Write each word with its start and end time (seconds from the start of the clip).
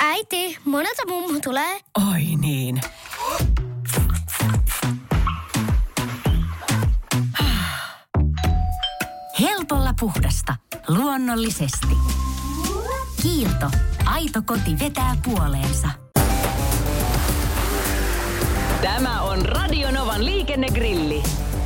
Äiti, 0.00 0.58
monelta 0.64 1.02
mummu 1.08 1.40
tulee? 1.40 1.80
Oi 2.12 2.22
niin. 2.40 2.80
Helpolla 9.40 9.94
puhdasta. 10.00 10.56
Luonnollisesti. 10.88 11.96
Kiilto. 13.22 13.70
Aito 14.04 14.42
koti 14.46 14.78
vetää 14.78 15.16
puoleensa. 15.24 15.88
Tämä 18.82 19.22
on 19.22 19.46
Radionovan 19.46 20.24
liikennegrilli. 20.24 20.93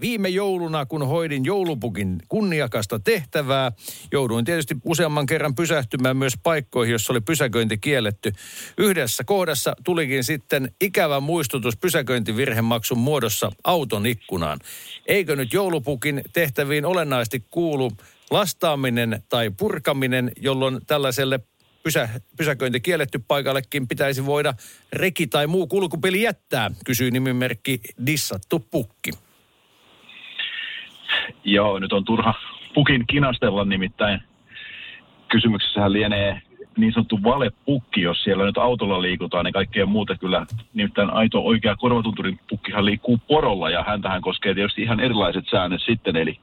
Viime 0.00 0.28
jouluna, 0.28 0.86
kun 0.86 1.06
hoidin 1.06 1.44
joulupukin 1.44 2.18
kunniakasta 2.28 2.98
tehtävää, 2.98 3.72
jouduin 4.12 4.44
tietysti 4.44 4.76
useamman 4.84 5.26
kerran 5.26 5.54
pysähtymään 5.54 6.16
myös 6.16 6.34
paikkoihin, 6.42 6.92
jossa 6.92 7.12
oli 7.12 7.20
pysäköinti 7.20 7.78
kielletty. 7.78 8.32
Yhdessä 8.78 9.24
kohdassa 9.24 9.76
tulikin 9.84 10.24
sitten 10.24 10.70
ikävä 10.80 11.20
muistutus 11.20 11.76
pysäköintivirhemaksun 11.76 12.98
muodossa 12.98 13.52
auton 13.64 14.06
ikkunaan. 14.06 14.58
Eikö 15.06 15.36
nyt 15.36 15.52
joulupukin 15.52 16.22
tehtäviin 16.32 16.84
olennaisesti 16.84 17.44
kuulu 17.50 17.92
lastaaminen 18.30 19.22
tai 19.28 19.50
purkaminen, 19.50 20.32
jolloin 20.36 20.80
tällaiselle 20.86 21.40
pysä, 21.82 22.08
pysäköinti 22.36 22.80
kielletty 22.80 23.18
paikallekin 23.28 23.88
pitäisi 23.88 24.26
voida 24.26 24.54
reki 24.92 25.26
tai 25.26 25.46
muu 25.46 25.66
kulkupeli 25.66 26.22
jättää, 26.22 26.70
kysyi 26.84 27.10
nimimerkki 27.10 27.80
Dissattu 28.06 28.66
Pukki. 28.70 29.10
Joo, 31.44 31.78
nyt 31.78 31.92
on 31.92 32.04
turha 32.04 32.34
pukin 32.74 33.04
kinastella 33.06 33.64
nimittäin. 33.64 34.20
Kysymyksessähän 35.28 35.92
lienee 35.92 36.42
niin 36.76 36.92
sanottu 36.92 37.22
valepukki, 37.22 38.02
jos 38.02 38.22
siellä 38.24 38.44
nyt 38.44 38.58
autolla 38.58 39.02
liikutaan, 39.02 39.44
niin 39.44 39.52
kaikkea 39.52 39.86
muuta 39.86 40.16
kyllä. 40.16 40.46
Nimittäin 40.74 41.10
aito 41.10 41.40
oikea 41.40 41.76
korvatunturin 41.76 42.40
pukkihan 42.48 42.84
liikkuu 42.84 43.18
porolla 43.28 43.70
ja 43.70 43.82
häntähän 43.82 44.22
koskee 44.22 44.54
tietysti 44.54 44.82
ihan 44.82 45.00
erilaiset 45.00 45.44
säännöt 45.50 45.82
sitten. 45.82 46.16
Eli 46.16 46.38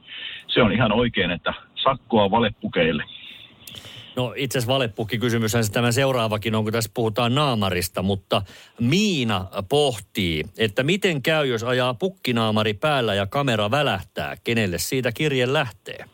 se 0.48 0.62
on 0.62 0.72
ihan 0.72 0.92
oikein, 0.92 1.30
että 1.30 1.54
sakkoa 1.74 2.30
valepukeille. 2.30 3.04
No 4.16 4.32
itse 4.36 4.58
asiassa 4.58 4.74
valepukkikysymyshän 4.74 5.64
se 5.64 5.72
tämä 5.72 5.92
seuraavakin 5.92 6.54
on, 6.54 6.64
kun 6.64 6.72
tässä 6.72 6.90
puhutaan 6.94 7.34
naamarista, 7.34 8.02
mutta 8.02 8.42
Miina 8.80 9.46
pohtii, 9.68 10.44
että 10.58 10.82
miten 10.82 11.22
käy, 11.22 11.46
jos 11.46 11.64
ajaa 11.64 11.94
pukkinaamari 11.94 12.74
päällä 12.74 13.14
ja 13.14 13.26
kamera 13.26 13.70
välähtää, 13.70 14.36
kenelle 14.44 14.78
siitä 14.78 15.12
kirje 15.12 15.52
lähtee? 15.52 16.04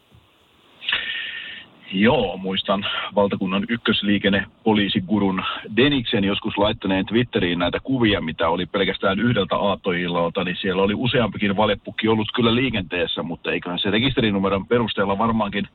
Joo, 1.92 2.36
muistan 2.36 2.86
valtakunnan 3.14 3.64
ykkösliikennepoliisigurun 3.68 5.42
Deniksen 5.76 6.24
joskus 6.24 6.58
laittaneen 6.58 7.06
Twitteriin 7.06 7.58
näitä 7.58 7.80
kuvia, 7.80 8.20
mitä 8.20 8.48
oli 8.48 8.66
pelkästään 8.66 9.20
yhdeltä 9.20 9.56
aattoillalta, 9.56 10.44
niin 10.44 10.56
siellä 10.60 10.82
oli 10.82 10.94
useampikin 10.94 11.56
valepukki 11.56 12.08
ollut 12.08 12.32
kyllä 12.34 12.54
liikenteessä, 12.54 13.22
mutta 13.22 13.52
eiköhän 13.52 13.78
se 13.78 13.90
rekisterinumeron 13.90 14.66
perusteella 14.66 15.18
varmaankin 15.18 15.68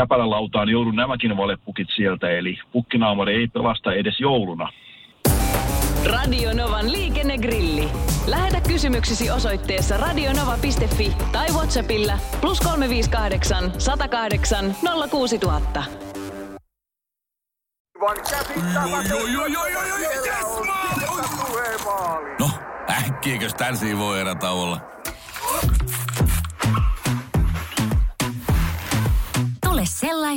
käpälälautaan 0.00 0.68
joudun 0.68 0.96
nämäkin 0.96 1.36
valepukit 1.36 1.88
sieltä, 1.96 2.30
eli 2.30 2.58
pukkinaamari 2.72 3.34
ei 3.34 3.48
pelasta 3.48 3.92
edes 3.92 4.20
jouluna. 4.20 4.68
Radio 6.12 6.52
Novan 6.52 6.92
liikennegrilli. 6.92 7.88
Lähetä 8.26 8.60
kysymyksesi 8.68 9.30
osoitteessa 9.30 9.96
radionova.fi 9.96 11.12
tai 11.32 11.46
Whatsappilla 11.52 12.12
plus 12.40 12.60
358 12.60 13.72
108 13.78 14.74
06000. 15.10 15.82
No, 22.38 22.50
äkkiäkös 22.90 23.54
tän 23.54 23.74
voi 23.98 24.20
erätauolla? 24.20 24.80